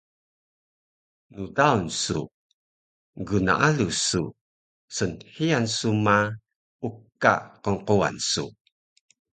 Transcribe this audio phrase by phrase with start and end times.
[1.39, 2.19] ndaan su,
[3.27, 4.23] gnaalu su,
[4.95, 6.17] snhiyan su ma
[6.87, 8.43] uka qnquwan su